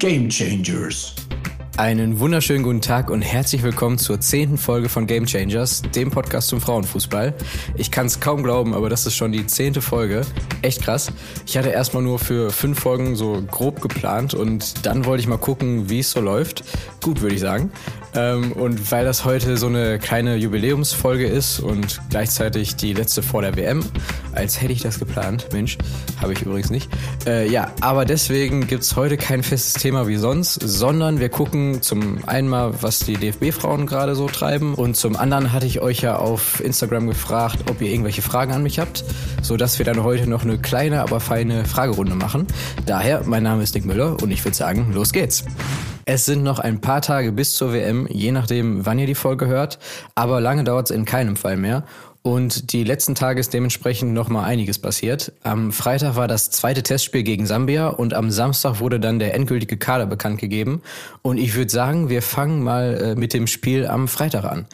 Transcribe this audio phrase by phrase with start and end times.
[0.00, 1.14] Game Changers.
[1.76, 6.48] Einen wunderschönen guten Tag und herzlich willkommen zur zehnten Folge von Game Changers, dem Podcast
[6.48, 7.34] zum Frauenfußball.
[7.76, 10.22] Ich kann es kaum glauben, aber das ist schon die zehnte Folge.
[10.62, 11.12] Echt krass.
[11.46, 15.36] Ich hatte erstmal nur für fünf Folgen so grob geplant und dann wollte ich mal
[15.36, 16.64] gucken, wie es so läuft.
[17.02, 17.70] Gut, würde ich sagen.
[18.14, 23.42] Ähm, und weil das heute so eine kleine Jubiläumsfolge ist und gleichzeitig die letzte vor
[23.42, 23.84] der WM,
[24.32, 25.78] als hätte ich das geplant, Mensch,
[26.20, 26.90] habe ich übrigens nicht.
[27.26, 32.18] Äh, ja, aber deswegen gibt's heute kein festes Thema wie sonst, sondern wir gucken zum
[32.26, 36.16] einen mal, was die DFB-Frauen gerade so treiben und zum anderen hatte ich euch ja
[36.16, 39.04] auf Instagram gefragt, ob ihr irgendwelche Fragen an mich habt,
[39.42, 42.46] so dass wir dann heute noch eine kleine, aber feine Fragerunde machen.
[42.86, 45.44] Daher, mein Name ist Nick Müller und ich würde sagen, los geht's.
[46.12, 49.46] Es sind noch ein paar Tage bis zur WM, je nachdem, wann ihr die Folge
[49.46, 49.78] hört,
[50.16, 51.84] aber lange dauert es in keinem Fall mehr.
[52.22, 55.32] Und die letzten Tage ist dementsprechend noch mal einiges passiert.
[55.44, 59.76] Am Freitag war das zweite Testspiel gegen Sambia und am Samstag wurde dann der endgültige
[59.76, 60.82] Kader bekannt gegeben.
[61.22, 64.66] Und ich würde sagen, wir fangen mal äh, mit dem Spiel am Freitag an.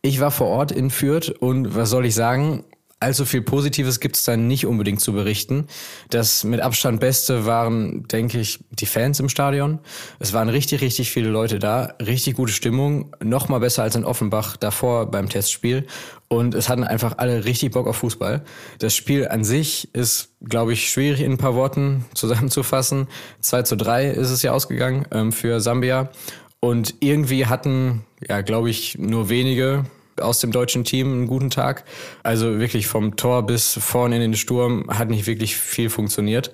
[0.00, 2.62] Ich war vor Ort in Fürth und was soll ich sagen?
[3.00, 5.66] Allzu viel Positives gibt es da nicht unbedingt zu berichten.
[6.10, 9.80] Das mit Abstand Beste waren, denke ich, die Fans im Stadion.
[10.18, 14.04] Es waren richtig, richtig viele Leute da, richtig gute Stimmung, noch mal besser als in
[14.04, 15.86] Offenbach davor beim Testspiel.
[16.28, 18.42] Und es hatten einfach alle richtig Bock auf Fußball.
[18.78, 23.08] Das Spiel an sich ist, glaube ich, schwierig in ein paar Worten zusammenzufassen.
[23.40, 26.10] 2 zu 3 ist es ja ausgegangen ähm, für Sambia.
[26.60, 29.84] Und irgendwie hatten, ja, glaube ich, nur wenige
[30.20, 31.84] aus dem deutschen Team einen guten Tag.
[32.22, 36.52] Also wirklich vom Tor bis vorne in den Sturm hat nicht wirklich viel funktioniert.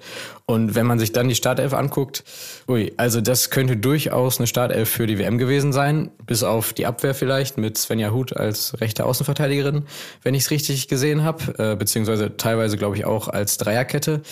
[0.50, 2.24] Und wenn man sich dann die Startelf anguckt,
[2.66, 6.86] ui, also das könnte durchaus eine Startelf für die WM gewesen sein, bis auf die
[6.86, 9.84] Abwehr vielleicht mit Svenja Huth als rechte Außenverteidigerin,
[10.24, 14.22] wenn ich es richtig gesehen habe, äh, beziehungsweise teilweise glaube ich auch als Dreierkette.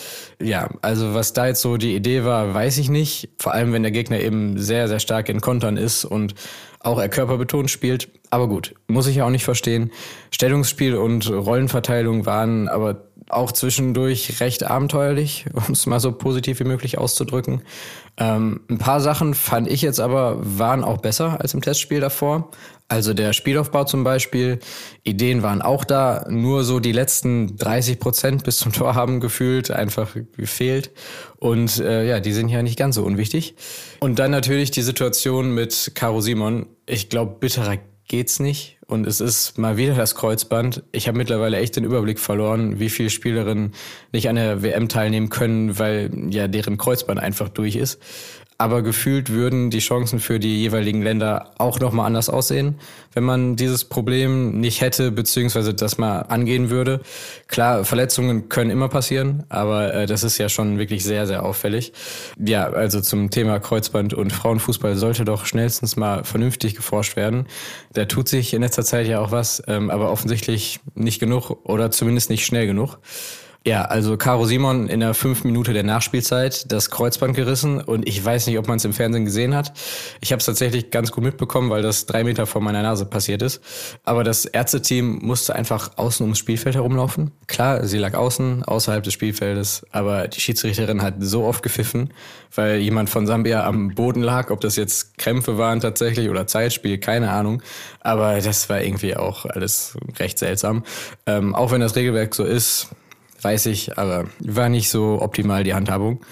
[0.42, 3.28] Ja, also was da jetzt so die Idee war, weiß ich nicht.
[3.38, 6.34] Vor allem, wenn der Gegner eben sehr, sehr stark in Kontern ist und
[6.80, 8.08] auch er körperbetont spielt.
[8.30, 9.90] Aber gut, muss ich ja auch nicht verstehen.
[10.30, 16.64] Stellungsspiel und Rollenverteilung waren aber auch zwischendurch recht abenteuerlich, um es mal so positiv wie
[16.64, 17.62] möglich auszudrücken.
[18.16, 22.50] Ähm, ein paar Sachen fand ich jetzt aber waren auch besser als im Testspiel davor.
[22.88, 24.60] Also der Spielaufbau zum Beispiel,
[25.04, 29.70] Ideen waren auch da, nur so die letzten 30 Prozent bis zum Tor haben gefühlt
[29.70, 30.90] einfach gefehlt.
[31.36, 33.56] Und äh, ja, die sind ja nicht ganz so unwichtig.
[34.00, 36.66] Und dann natürlich die Situation mit Caro Simon.
[36.86, 37.76] Ich glaube, bitterer
[38.08, 38.77] geht's nicht.
[38.90, 40.82] Und es ist mal wieder das Kreuzband.
[40.92, 43.74] Ich habe mittlerweile echt den Überblick verloren, wie viele Spielerinnen
[44.12, 48.00] nicht an der WM teilnehmen können, weil ja deren Kreuzband einfach durch ist
[48.60, 52.80] aber gefühlt würden die Chancen für die jeweiligen Länder auch nochmal anders aussehen,
[53.14, 57.00] wenn man dieses Problem nicht hätte, beziehungsweise das mal angehen würde.
[57.46, 61.92] Klar, Verletzungen können immer passieren, aber äh, das ist ja schon wirklich sehr, sehr auffällig.
[62.36, 67.46] Ja, also zum Thema Kreuzband und Frauenfußball sollte doch schnellstens mal vernünftig geforscht werden.
[67.92, 71.92] Da tut sich in letzter Zeit ja auch was, ähm, aber offensichtlich nicht genug oder
[71.92, 72.98] zumindest nicht schnell genug.
[73.68, 78.24] Ja, also Caro Simon in der fünf Minute der Nachspielzeit das Kreuzband gerissen und ich
[78.24, 79.74] weiß nicht, ob man es im Fernsehen gesehen hat.
[80.22, 83.42] Ich habe es tatsächlich ganz gut mitbekommen, weil das drei Meter vor meiner Nase passiert
[83.42, 83.60] ist.
[84.04, 87.32] Aber das Ärzteteam musste einfach außen ums Spielfeld herumlaufen.
[87.46, 92.14] Klar, sie lag außen, außerhalb des Spielfeldes, aber die Schiedsrichterin hat so oft gepfiffen,
[92.54, 96.96] weil jemand von Sambia am Boden lag, ob das jetzt Krämpfe waren tatsächlich oder Zeitspiel,
[96.96, 97.62] keine Ahnung.
[98.00, 100.84] Aber das war irgendwie auch alles recht seltsam.
[101.26, 102.88] Ähm, auch wenn das Regelwerk so ist,
[103.42, 106.24] weiß ich, aber war nicht so optimal die Handhabung.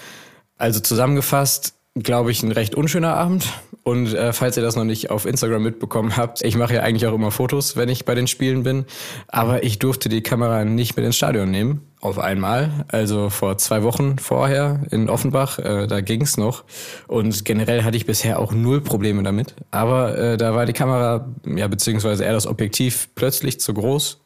[0.57, 3.47] Also zusammengefasst, glaube ich, ein recht unschöner Abend.
[3.83, 7.07] Und äh, falls ihr das noch nicht auf Instagram mitbekommen habt, ich mache ja eigentlich
[7.07, 8.85] auch immer Fotos, wenn ich bei den Spielen bin.
[9.29, 11.81] Aber ich durfte die Kamera nicht mit ins Stadion nehmen.
[12.01, 12.85] Auf einmal.
[12.89, 16.63] Also vor zwei Wochen vorher in Offenbach, äh, da ging's noch.
[17.07, 19.55] Und generell hatte ich bisher auch null Probleme damit.
[19.71, 24.19] Aber äh, da war die Kamera, ja, beziehungsweise eher das Objektiv plötzlich zu groß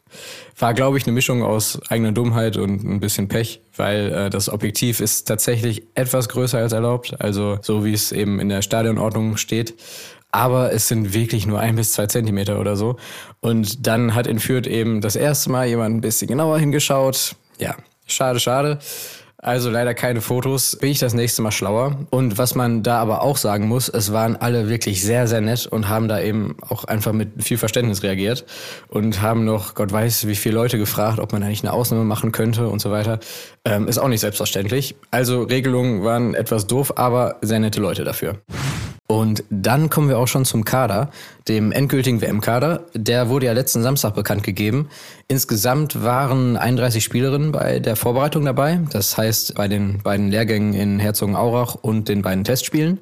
[0.57, 4.49] war, glaube ich, eine Mischung aus eigener Dummheit und ein bisschen Pech, weil äh, das
[4.49, 9.37] Objektiv ist tatsächlich etwas größer als erlaubt, also so wie es eben in der Stadionordnung
[9.37, 9.73] steht.
[10.31, 12.95] Aber es sind wirklich nur ein bis zwei Zentimeter oder so.
[13.41, 17.35] Und dann hat in Fürth eben das erste Mal jemand ein bisschen genauer hingeschaut.
[17.57, 17.75] Ja,
[18.07, 18.79] schade, schade.
[19.43, 20.77] Also leider keine Fotos.
[20.79, 21.97] Bin ich das nächste Mal schlauer.
[22.11, 25.65] Und was man da aber auch sagen muss, es waren alle wirklich sehr, sehr nett
[25.65, 28.45] und haben da eben auch einfach mit viel Verständnis reagiert
[28.87, 32.31] und haben noch, Gott weiß, wie viele Leute gefragt, ob man eigentlich eine Ausnahme machen
[32.31, 33.19] könnte und so weiter.
[33.65, 34.95] Ähm, ist auch nicht selbstverständlich.
[35.09, 38.37] Also Regelungen waren etwas doof, aber sehr nette Leute dafür.
[39.11, 41.11] Und dann kommen wir auch schon zum Kader,
[41.49, 42.85] dem endgültigen WM-Kader.
[42.93, 44.87] Der wurde ja letzten Samstag bekannt gegeben.
[45.27, 48.79] Insgesamt waren 31 Spielerinnen bei der Vorbereitung dabei.
[48.91, 52.99] Das heißt bei den beiden Lehrgängen in Herzogenaurach und den beiden Testspielen.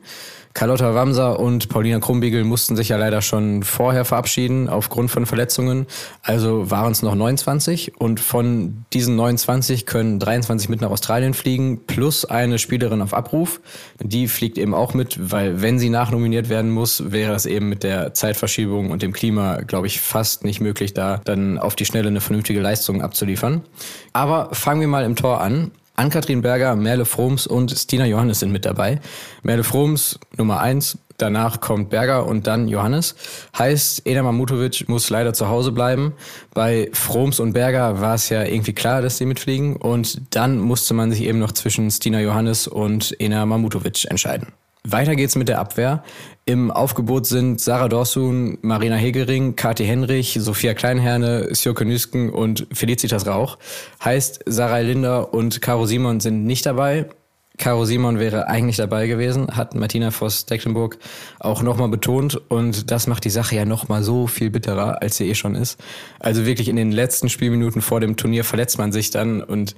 [0.54, 5.86] Carlotta Wamser und Paulina Krumbiegel mussten sich ja leider schon vorher verabschieden aufgrund von Verletzungen.
[6.24, 11.86] Also waren es noch 29 und von diesen 29 können 23 mit nach Australien fliegen
[11.86, 13.62] plus eine Spielerin auf Abruf.
[14.02, 17.84] Die fliegt eben auch mit, weil wenn sie nachnominiert werden muss, wäre das eben mit
[17.84, 22.08] der Zeitverschiebung und dem Klima, glaube ich, fast nicht möglich, da dann auf die Schnelle
[22.08, 23.62] eine vernünftige Leistung abzuliefern.
[24.14, 25.72] Aber fangen wir mal im Tor an.
[26.00, 29.02] Ann-Kathrin Berger, Merle Froms und Stina Johannes sind mit dabei.
[29.44, 33.16] Merle Froms Nummer eins, danach kommt Berger und dann Johannes.
[33.58, 36.14] Heißt, Ena Mamutovic muss leider zu Hause bleiben.
[36.54, 39.76] Bei Froms und Berger war es ja irgendwie klar, dass sie mitfliegen.
[39.76, 44.48] Und dann musste man sich eben noch zwischen Stina Johannes und Ena Mamutovic entscheiden.
[44.88, 46.04] Weiter geht's mit der Abwehr.
[46.46, 53.28] Im Aufgebot sind Sarah Dorsun, Marina Hegering, Kati Henrich, Sophia Kleinherne, Sjoke Nüsken und Felicitas
[53.28, 53.58] Rauch.
[54.04, 57.10] Heißt, Sarah Linder und Caro Simon sind nicht dabei.
[57.60, 60.98] Caro Simon wäre eigentlich dabei gewesen, hat Martina Voss-Decklenburg
[61.40, 62.42] auch nochmal betont.
[62.50, 65.78] Und das macht die Sache ja nochmal so viel bitterer, als sie eh schon ist.
[66.20, 69.44] Also wirklich in den letzten Spielminuten vor dem Turnier verletzt man sich dann.
[69.44, 69.76] Und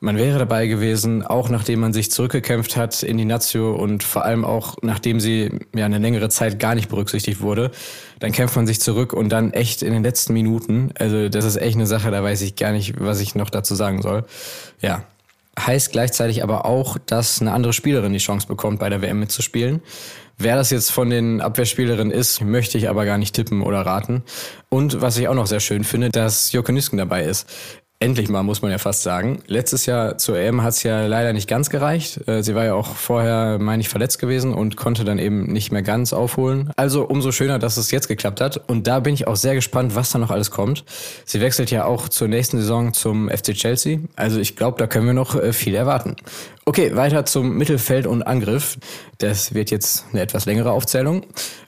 [0.00, 4.24] man wäre dabei gewesen, auch nachdem man sich zurückgekämpft hat in die Nazio und vor
[4.24, 7.70] allem auch nachdem sie ja eine längere Zeit gar nicht berücksichtigt wurde,
[8.18, 11.56] dann kämpft man sich zurück und dann echt in den letzten Minuten, also das ist
[11.56, 14.24] echt eine Sache, da weiß ich gar nicht, was ich noch dazu sagen soll.
[14.80, 15.04] Ja,
[15.66, 19.82] heißt gleichzeitig aber auch, dass eine andere Spielerin die Chance bekommt, bei der WM mitzuspielen.
[20.42, 24.22] Wer das jetzt von den Abwehrspielerinnen ist, möchte ich aber gar nicht tippen oder raten.
[24.70, 27.46] Und was ich auch noch sehr schön finde, dass Joko Nüsken dabei ist.
[28.02, 29.42] Endlich mal, muss man ja fast sagen.
[29.46, 32.26] Letztes Jahr zur EM hat es ja leider nicht ganz gereicht.
[32.26, 35.70] Äh, sie war ja auch vorher, meine ich, verletzt gewesen und konnte dann eben nicht
[35.70, 36.70] mehr ganz aufholen.
[36.76, 38.56] Also umso schöner, dass es jetzt geklappt hat.
[38.70, 40.86] Und da bin ich auch sehr gespannt, was da noch alles kommt.
[41.26, 43.98] Sie wechselt ja auch zur nächsten Saison zum FC Chelsea.
[44.16, 46.16] Also ich glaube, da können wir noch äh, viel erwarten.
[46.64, 48.78] Okay, weiter zum Mittelfeld und Angriff.
[49.18, 51.26] Das wird jetzt eine etwas längere Aufzählung.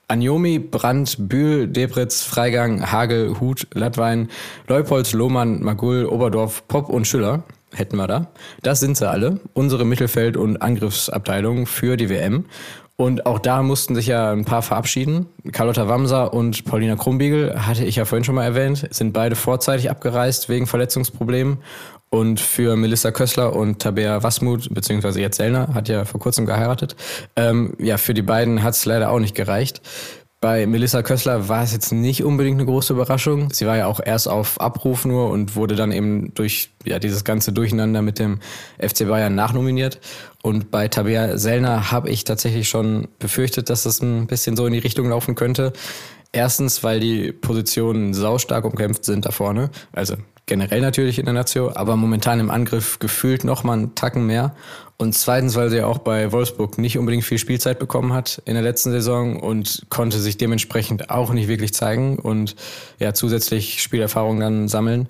[0.09, 4.29] Anjomi, Brandt, Bühl, Debritz, Freigang, Hagel, Hut, Lattwein,
[4.69, 7.45] Leupolz, Lohmann, Magul, Oberdorf, Popp und Schüller
[7.75, 8.27] hätten wir da.
[8.63, 12.45] Das sind sie alle, unsere Mittelfeld- und Angriffsabteilung für die WM.
[12.97, 15.27] Und auch da mussten sich ja ein paar verabschieden.
[15.51, 19.91] Carlotta Wamser und Paulina Krumbiegel, hatte ich ja vorhin schon mal erwähnt, sind beide vorzeitig
[19.91, 21.59] abgereist wegen Verletzungsproblemen.
[22.15, 26.95] Und für Melissa Kössler und Tabea Wasmut, beziehungsweise jetzt Sellner, hat ja vor kurzem geheiratet,
[27.37, 29.81] ähm, ja, für die beiden hat es leider auch nicht gereicht.
[30.39, 33.49] Bei Melissa Kössler war es jetzt nicht unbedingt eine große Überraschung.
[33.51, 37.25] Sie war ja auch erst auf Abruf nur und wurde dann eben durch ja, dieses
[37.25, 38.41] ganze Durcheinander mit dem
[38.79, 39.99] FC Bayern nachnominiert.
[40.43, 44.75] Und bei Tabea Sellner habe ich tatsächlich schon befürchtet, dass das ein bisschen so in
[44.75, 45.73] die Richtung laufen könnte.
[46.31, 49.71] Erstens, weil die Positionen saustark umkämpft sind da vorne.
[49.93, 50.17] Also
[50.53, 54.55] generell natürlich in der Nazio, aber momentan im Angriff gefühlt noch mal einen Tacken mehr.
[54.99, 58.53] Und zweitens, weil sie ja auch bei Wolfsburg nicht unbedingt viel Spielzeit bekommen hat in
[58.53, 62.55] der letzten Saison und konnte sich dementsprechend auch nicht wirklich zeigen und
[62.99, 65.09] ja zusätzlich Spielerfahrung dann sammeln.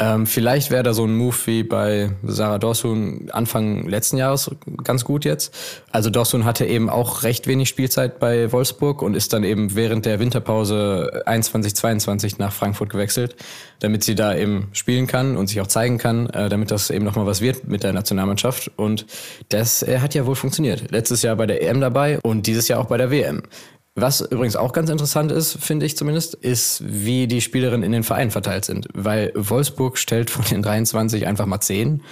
[0.00, 4.50] Ähm, vielleicht wäre da so ein Move wie bei Sarah Dorsun Anfang letzten Jahres
[4.82, 5.54] ganz gut jetzt.
[5.92, 10.06] Also Dorsun hatte eben auch recht wenig Spielzeit bei Wolfsburg und ist dann eben während
[10.06, 13.36] der Winterpause 21, 22 nach Frankfurt gewechselt,
[13.80, 17.04] damit sie da eben spielen kann und sich auch zeigen kann, äh, damit das eben
[17.04, 18.70] nochmal was wird mit der Nationalmannschaft.
[18.76, 19.04] Und
[19.50, 20.90] das äh, hat ja wohl funktioniert.
[20.90, 23.42] Letztes Jahr bei der EM dabei und dieses Jahr auch bei der WM.
[24.00, 28.02] Was übrigens auch ganz interessant ist, finde ich zumindest, ist, wie die Spielerinnen in den
[28.02, 28.88] Vereinen verteilt sind.
[28.94, 32.02] Weil Wolfsburg stellt von den 23 einfach mal 10.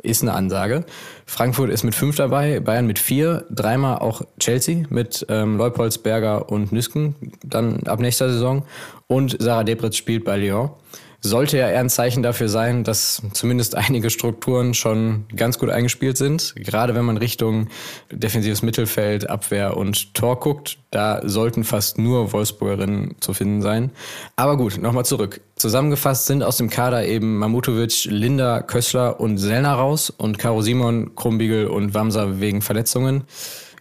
[0.00, 0.84] Ist eine Ansage.
[1.26, 6.52] Frankfurt ist mit 5 dabei, Bayern mit 4, dreimal auch Chelsea mit ähm, Leupolz, Berger
[6.52, 8.64] und Nüsken dann ab nächster Saison.
[9.08, 10.70] Und Sarah Debritz spielt bei Lyon
[11.20, 16.16] sollte ja eher ein Zeichen dafür sein, dass zumindest einige Strukturen schon ganz gut eingespielt
[16.16, 16.54] sind.
[16.56, 17.68] Gerade wenn man Richtung
[18.10, 23.90] defensives Mittelfeld, Abwehr und Tor guckt, da sollten fast nur Wolfsburgerinnen zu finden sein.
[24.36, 25.40] Aber gut, nochmal zurück.
[25.56, 31.16] Zusammengefasst sind aus dem Kader eben Mamutovic, Linda, Kössler und Sellner raus und Caro Simon,
[31.16, 33.24] Krumbiegel und Wamser wegen Verletzungen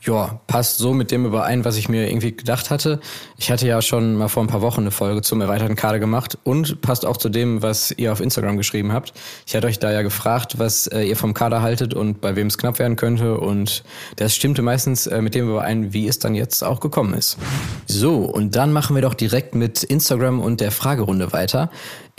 [0.07, 2.99] ja, passt so mit dem überein, was ich mir irgendwie gedacht hatte.
[3.37, 6.37] Ich hatte ja schon mal vor ein paar Wochen eine Folge zum erweiterten Kader gemacht
[6.43, 9.13] und passt auch zu dem, was ihr auf Instagram geschrieben habt.
[9.45, 12.47] Ich hatte euch da ja gefragt, was äh, ihr vom Kader haltet und bei wem
[12.47, 13.83] es knapp werden könnte und
[14.15, 17.37] das stimmte meistens äh, mit dem überein, wie es dann jetzt auch gekommen ist.
[17.85, 21.69] So, und dann machen wir doch direkt mit Instagram und der Fragerunde weiter.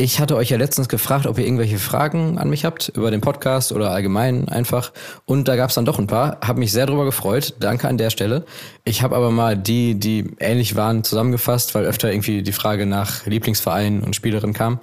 [0.00, 3.21] Ich hatte euch ja letztens gefragt, ob ihr irgendwelche Fragen an mich habt über den
[3.21, 4.93] Podcast oder allgemein einfach.
[5.25, 6.38] Und da gab es dann doch ein paar.
[6.40, 7.55] Hab mich sehr drüber gefreut.
[7.59, 8.45] Danke an der Stelle.
[8.85, 13.26] Ich habe aber mal die, die ähnlich waren, zusammengefasst, weil öfter irgendwie die Frage nach
[13.26, 14.78] Lieblingsvereinen und Spielerin kam.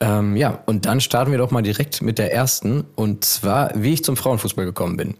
[0.00, 2.84] Ähm, ja, und dann starten wir doch mal direkt mit der ersten.
[2.94, 5.14] Und zwar, wie ich zum Frauenfußball gekommen bin.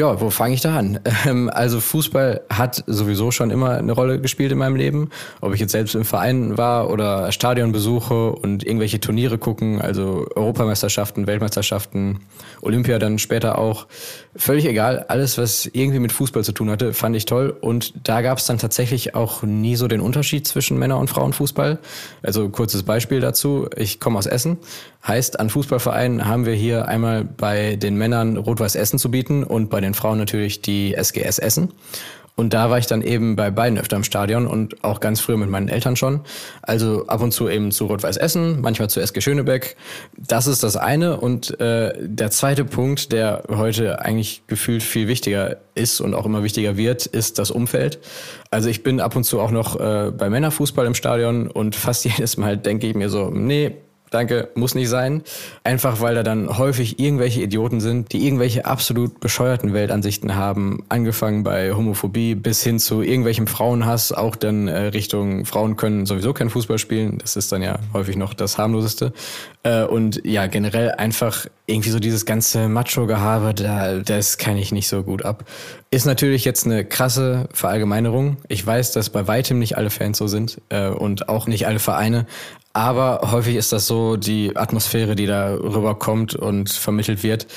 [0.00, 0.98] Ja, wo fange ich da an?
[1.26, 5.10] Ähm, also Fußball hat sowieso schon immer eine Rolle gespielt in meinem Leben.
[5.42, 10.26] Ob ich jetzt selbst im Verein war oder Stadion besuche und irgendwelche Turniere gucken, also
[10.34, 12.20] Europameisterschaften, Weltmeisterschaften,
[12.62, 13.86] Olympia dann später auch.
[14.34, 17.54] Völlig egal, alles, was irgendwie mit Fußball zu tun hatte, fand ich toll.
[17.60, 21.78] Und da gab es dann tatsächlich auch nie so den Unterschied zwischen Männer- und Frauenfußball.
[22.22, 23.68] Also kurzes Beispiel dazu.
[23.76, 24.56] Ich komme aus Essen.
[25.06, 29.70] Heißt, an Fußballvereinen haben wir hier einmal bei den Männern Rot-Weiß Essen zu bieten und
[29.70, 31.72] bei den den Frauen natürlich die SGS Essen.
[32.36, 35.36] Und da war ich dann eben bei beiden öfter im Stadion und auch ganz früh
[35.36, 36.20] mit meinen Eltern schon.
[36.62, 39.76] Also ab und zu eben zu Rot-Weiß Essen, manchmal zu SG Schönebeck.
[40.16, 41.20] Das ist das eine.
[41.20, 46.42] Und äh, der zweite Punkt, der heute eigentlich gefühlt viel wichtiger ist und auch immer
[46.42, 47.98] wichtiger wird, ist das Umfeld.
[48.50, 52.04] Also ich bin ab und zu auch noch äh, bei Männerfußball im Stadion und fast
[52.06, 53.76] jedes Mal denke ich mir so, nee,
[54.10, 55.22] Danke, muss nicht sein.
[55.62, 61.44] Einfach weil da dann häufig irgendwelche Idioten sind, die irgendwelche absolut bescheuerten Weltansichten haben, angefangen
[61.44, 66.50] bei Homophobie bis hin zu irgendwelchem Frauenhass, auch dann äh, Richtung Frauen können sowieso kein
[66.50, 67.18] Fußball spielen.
[67.18, 69.12] Das ist dann ja häufig noch das harmloseste.
[69.62, 74.88] Äh, und ja, generell einfach irgendwie so dieses ganze Macho-Gehabe, da, das kann ich nicht
[74.88, 75.44] so gut ab.
[75.92, 78.36] Ist natürlich jetzt eine krasse Verallgemeinerung.
[78.46, 81.80] Ich weiß, dass bei weitem nicht alle Fans so sind äh, und auch nicht alle
[81.80, 82.26] Vereine.
[82.72, 87.48] Aber häufig ist das so die Atmosphäre, die da rüberkommt und vermittelt wird.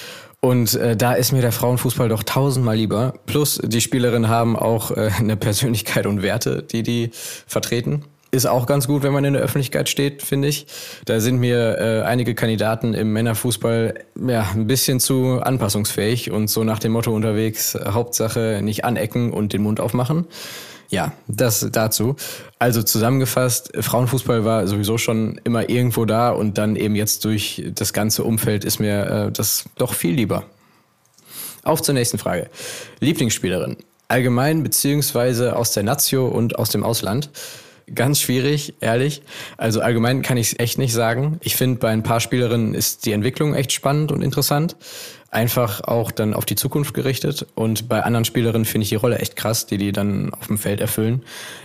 [0.41, 3.13] Und äh, da ist mir der Frauenfußball doch tausendmal lieber.
[3.27, 8.03] Plus die Spielerinnen haben auch äh, eine Persönlichkeit und Werte, die die vertreten.
[8.33, 10.65] Ist auch ganz gut, wenn man in der Öffentlichkeit steht, finde ich.
[11.05, 13.93] Da sind mir äh, einige Kandidaten im Männerfußball
[14.27, 19.53] ja ein bisschen zu anpassungsfähig und so nach dem Motto unterwegs, Hauptsache nicht anecken und
[19.53, 20.25] den Mund aufmachen.
[20.89, 22.15] Ja, das dazu.
[22.57, 27.93] Also zusammengefasst, Frauenfußball war sowieso schon immer irgendwo da und dann eben jetzt durch das
[27.93, 30.45] ganze Umfeld ist mir äh, das doch viel lieber.
[31.61, 32.49] Auf zur nächsten Frage.
[32.99, 33.77] Lieblingsspielerin.
[34.07, 37.29] Allgemein beziehungsweise aus der Nazio und aus dem Ausland.
[37.93, 39.23] Ganz schwierig, ehrlich.
[39.57, 41.37] Also allgemein kann ich es echt nicht sagen.
[41.41, 44.77] Ich finde, bei ein paar Spielerinnen ist die Entwicklung echt spannend und interessant
[45.33, 47.45] einfach auch dann auf die Zukunft gerichtet.
[47.55, 50.57] Und bei anderen Spielerinnen finde ich die Rolle echt krass, die die dann auf dem
[50.57, 51.23] Feld erfüllen.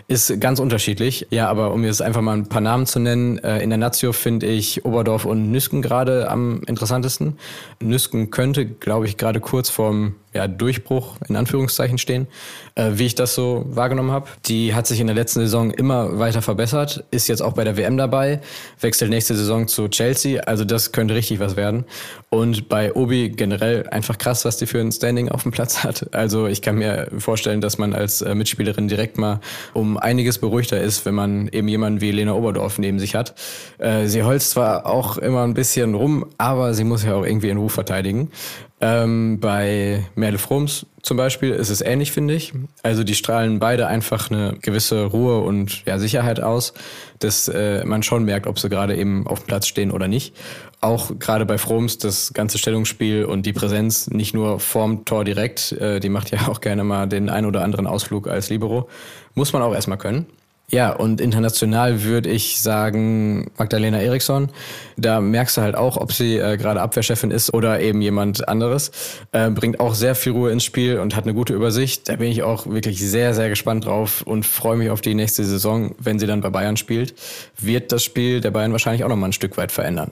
[0.09, 1.27] Ist ganz unterschiedlich.
[1.31, 4.13] Ja, aber um jetzt einfach mal ein paar Namen zu nennen, äh, in der Nazio
[4.13, 7.39] finde ich Oberdorf und Nüsken gerade am interessantesten.
[7.81, 12.27] Nüsken könnte, glaube ich, gerade kurz vorm ja, Durchbruch in Anführungszeichen stehen,
[12.75, 14.29] äh, wie ich das so wahrgenommen habe.
[14.47, 17.77] Die hat sich in der letzten Saison immer weiter verbessert, ist jetzt auch bei der
[17.77, 18.41] WM dabei,
[18.81, 21.85] wechselt nächste Saison zu Chelsea, also das könnte richtig was werden.
[22.31, 26.15] Und bei Obi generell einfach krass, was die für ein Standing auf dem Platz hat.
[26.15, 29.41] Also ich kann mir vorstellen, dass man als äh, Mitspielerin direkt mal
[29.75, 33.35] um einiges beruhigter ist, wenn man eben jemanden wie Lena Oberdorf neben sich hat.
[33.79, 37.49] Äh, sie holzt zwar auch immer ein bisschen rum, aber sie muss ja auch irgendwie
[37.49, 38.31] ihren Ruf verteidigen.
[38.81, 42.53] Ähm, bei Merle Froms zum Beispiel ist es ähnlich, finde ich.
[42.83, 46.75] Also die strahlen beide einfach eine gewisse Ruhe und ja, Sicherheit aus,
[47.19, 50.37] dass äh, man schon merkt, ob sie gerade eben auf dem Platz stehen oder nicht.
[50.81, 55.73] Auch gerade bei Froms das ganze Stellungsspiel und die Präsenz nicht nur vorm Tor direkt,
[55.73, 58.89] äh, die macht ja auch gerne mal den ein oder anderen Ausflug als Libero,
[59.35, 60.27] muss man auch erstmal können.
[60.71, 64.51] Ja, und international würde ich sagen Magdalena Eriksson.
[64.99, 68.91] Da merkst du halt auch, ob sie äh, gerade Abwehrchefin ist oder eben jemand anderes.
[69.33, 72.11] Äh, bringt auch sehr viel Ruhe ins Spiel und hat eine gute Übersicht.
[72.11, 75.43] Da bin ich auch wirklich sehr, sehr gespannt drauf und freue mich auf die nächste
[75.45, 77.15] Saison, wenn sie dann bei Bayern spielt.
[77.59, 80.11] Wird das Spiel der Bayern wahrscheinlich auch nochmal ein Stück weit verändern.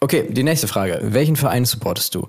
[0.00, 1.00] Okay, die nächste Frage.
[1.02, 2.28] Welchen Verein supportest du?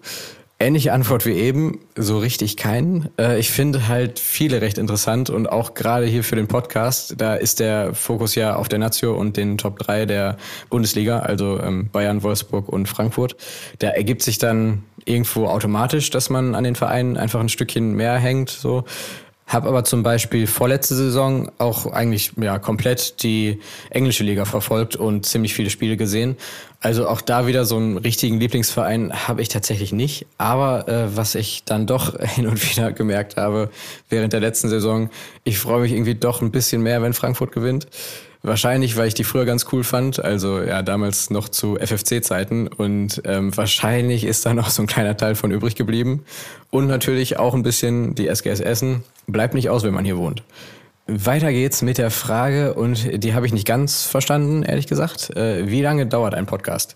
[0.60, 3.10] Ähnliche Antwort wie eben, so richtig keinen.
[3.20, 7.36] Äh, ich finde halt viele recht interessant und auch gerade hier für den Podcast, da
[7.36, 10.38] ist der Fokus ja auf der Nazio und den Top 3 der
[10.72, 13.36] Bundesliga, also ähm, Bayern, Wolfsburg und Frankfurt.
[13.78, 18.18] Da ergibt sich dann irgendwo automatisch, dass man an den Vereinen einfach ein Stückchen mehr
[18.18, 18.84] hängt, so.
[19.48, 25.26] Hab aber zum Beispiel vorletzte Saison auch eigentlich ja komplett die englische Liga verfolgt und
[25.26, 26.36] ziemlich viele Spiele gesehen.
[26.82, 30.28] Also auch da wieder so einen richtigen Lieblingsverein habe ich tatsächlich nicht.
[30.38, 33.70] Aber äh, was ich dann doch hin und wieder gemerkt habe
[34.10, 35.10] während der letzten Saison,
[35.46, 37.88] ich freue mich irgendwie doch ein bisschen mehr, wenn Frankfurt gewinnt.
[38.48, 43.22] Wahrscheinlich, weil ich die früher ganz cool fand, also ja, damals noch zu FFC-Zeiten und
[43.26, 46.24] ähm, wahrscheinlich ist da noch so ein kleiner Teil von übrig geblieben.
[46.70, 49.04] Und natürlich auch ein bisschen die SGS Essen.
[49.28, 50.44] Bleibt nicht aus, wenn man hier wohnt.
[51.08, 55.36] Weiter geht's mit der Frage, und die habe ich nicht ganz verstanden, ehrlich gesagt.
[55.36, 56.96] Äh, wie lange dauert ein Podcast?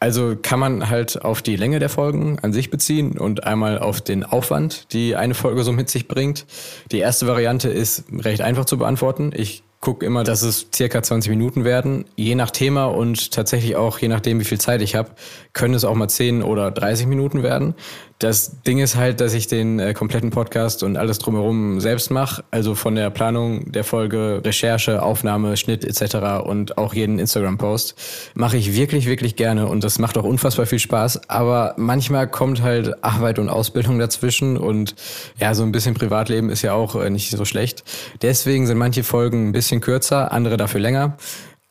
[0.00, 4.00] Also kann man halt auf die Länge der Folgen an sich beziehen und einmal auf
[4.00, 6.46] den Aufwand, die eine Folge so mit sich bringt.
[6.92, 9.32] Die erste Variante ist recht einfach zu beantworten.
[9.34, 12.04] Ich gucke immer, dass es circa 20 Minuten werden.
[12.16, 15.10] Je nach Thema und tatsächlich auch je nachdem, wie viel Zeit ich habe,
[15.52, 17.74] können es auch mal 10 oder 30 Minuten werden.
[18.18, 22.42] Das Ding ist halt, dass ich den äh, kompletten Podcast und alles drumherum selbst mache.
[22.50, 26.44] Also von der Planung der Folge, Recherche, Aufnahme, Schnitt etc.
[26.44, 27.94] und auch jeden Instagram-Post
[28.34, 31.28] mache ich wirklich, wirklich gerne und das macht auch unfassbar viel Spaß.
[31.30, 34.96] Aber manchmal kommt halt Arbeit und Ausbildung dazwischen und
[35.38, 37.84] ja, so ein bisschen Privatleben ist ja auch äh, nicht so schlecht.
[38.22, 41.16] Deswegen sind manche Folgen ein bisschen kürzer, andere dafür länger.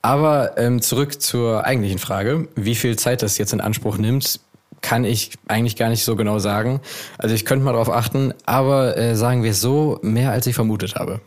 [0.02, 4.40] Aber ähm, zurück zur eigentlichen Frage, wie viel Zeit das jetzt in Anspruch nimmt
[4.82, 6.82] kann ich eigentlich gar nicht so genau sagen.
[7.18, 10.96] Also ich könnte mal darauf achten, aber äh, sagen wir so, mehr als ich vermutet
[10.96, 11.20] habe.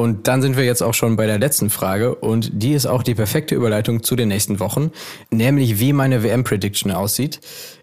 [0.00, 3.02] Und dann sind wir jetzt auch schon bei der letzten Frage und die ist auch
[3.02, 4.92] die perfekte Überleitung zu den nächsten Wochen,
[5.30, 7.38] nämlich wie meine WM-Prediction aussieht.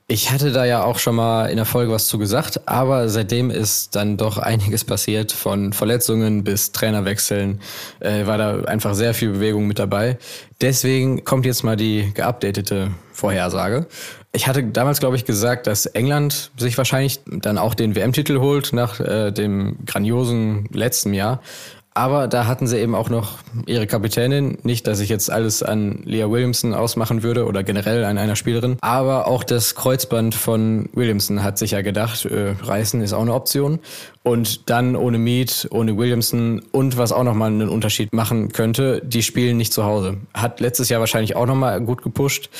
[0.07, 3.51] Ich hatte da ja auch schon mal in der Folge was zu gesagt, aber seitdem
[3.51, 7.61] ist dann doch einiges passiert, von Verletzungen bis Trainerwechseln,
[7.99, 10.17] äh, war da einfach sehr viel Bewegung mit dabei.
[10.59, 13.85] Deswegen kommt jetzt mal die geupdatete Vorhersage.
[14.31, 18.73] Ich hatte damals, glaube ich, gesagt, dass England sich wahrscheinlich dann auch den WM-Titel holt
[18.73, 21.41] nach äh, dem grandiosen letzten Jahr.
[21.97, 24.59] Aber da hatten sie eben auch noch ihre Kapitänin.
[24.61, 28.77] Nicht, dass ich jetzt alles an Leah Williamson ausmachen würde oder generell an einer Spielerin.
[28.81, 33.33] Aber auch das Kreuzband von Williamson hat sich ja gedacht, äh, reißen ist auch eine
[33.33, 33.79] Option.
[34.21, 39.23] Und dann ohne Mead, ohne Williamson und was auch nochmal einen Unterschied machen könnte, die
[39.23, 40.17] spielen nicht zu Hause.
[40.35, 42.51] Hat letztes Jahr wahrscheinlich auch nochmal gut gepusht.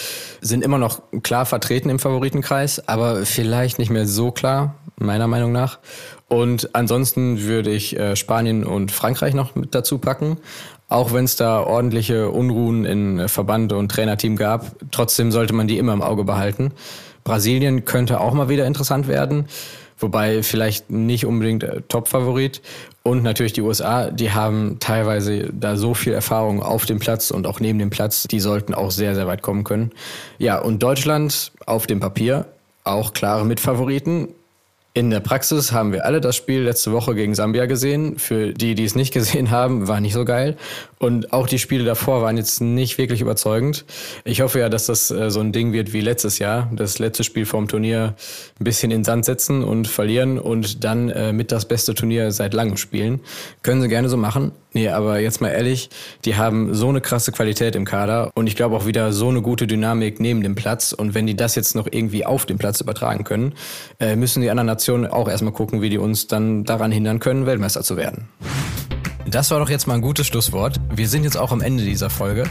[0.41, 5.51] Sind immer noch klar vertreten im Favoritenkreis, aber vielleicht nicht mehr so klar, meiner Meinung
[5.51, 5.77] nach.
[6.29, 10.37] Und ansonsten würde ich äh, Spanien und Frankreich noch mit dazu packen.
[10.89, 15.77] Auch wenn es da ordentliche Unruhen in Verband und Trainerteam gab, trotzdem sollte man die
[15.77, 16.71] immer im Auge behalten.
[17.23, 19.47] Brasilien könnte auch mal wieder interessant werden,
[19.97, 22.61] wobei vielleicht nicht unbedingt äh, Top-Favorit.
[23.03, 27.47] Und natürlich die USA, die haben teilweise da so viel Erfahrung auf dem Platz und
[27.47, 29.91] auch neben dem Platz, die sollten auch sehr, sehr weit kommen können.
[30.39, 32.45] Ja, und Deutschland auf dem Papier
[32.83, 34.29] auch klare Mitfavoriten.
[34.97, 38.17] In der Praxis haben wir alle das Spiel letzte Woche gegen Sambia gesehen.
[38.17, 40.57] Für die, die es nicht gesehen haben, war nicht so geil.
[40.97, 43.85] Und auch die Spiele davor waren jetzt nicht wirklich überzeugend.
[44.23, 46.71] Ich hoffe ja, dass das äh, so ein Ding wird wie letztes Jahr.
[46.73, 48.15] Das letzte Spiel vorm Turnier
[48.59, 52.55] ein bisschen in Sand setzen und verlieren und dann äh, mit das beste Turnier seit
[52.55, 53.19] langem spielen.
[53.61, 54.51] Können sie gerne so machen.
[54.73, 55.89] Nee, aber jetzt mal ehrlich,
[56.25, 59.41] die haben so eine krasse Qualität im Kader und ich glaube auch wieder so eine
[59.41, 60.93] gute Dynamik neben dem Platz.
[60.93, 63.53] Und wenn die das jetzt noch irgendwie auf dem Platz übertragen können,
[63.99, 67.45] äh, müssen die anderen Nationen auch erstmal gucken, wie die uns dann daran hindern können,
[67.45, 68.27] Weltmeister zu werden.
[69.29, 70.79] Das war doch jetzt mal ein gutes Schlusswort.
[70.89, 72.45] Wir sind jetzt auch am Ende dieser Folge.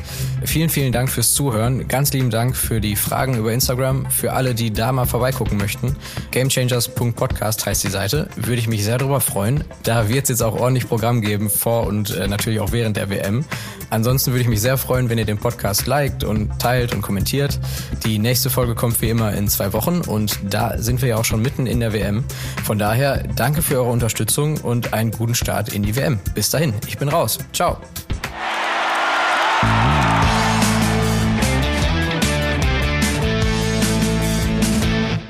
[0.45, 1.89] Vielen, vielen Dank fürs Zuhören.
[1.89, 4.11] Ganz lieben Dank für die Fragen über Instagram.
[4.11, 5.97] Für alle, die da mal vorbeigucken möchten.
[6.33, 8.29] Gamechangers.podcast heißt die Seite.
[8.37, 9.65] Würde ich mich sehr darüber freuen.
[9.85, 13.09] Da wird es jetzt auch ordentlich Programm geben, vor und äh, natürlich auch während der
[13.09, 13.47] WM.
[13.89, 17.59] Ansonsten würde ich mich sehr freuen, wenn ihr den Podcast liked und teilt und kommentiert.
[18.05, 21.25] Die nächste Folge kommt wie immer in zwei Wochen und da sind wir ja auch
[21.25, 22.25] schon mitten in der WM.
[22.65, 26.19] Von daher danke für eure Unterstützung und einen guten Start in die WM.
[26.35, 26.81] Bis dahin dahin.
[26.87, 27.39] Ich bin raus.
[27.53, 27.79] Ciao.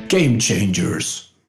[0.08, 1.35] Game Changers.